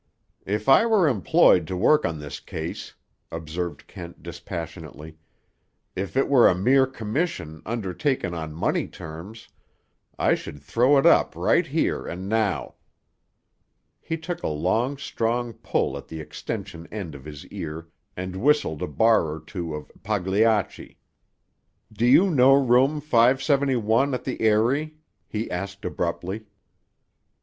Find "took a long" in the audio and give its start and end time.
14.17-14.97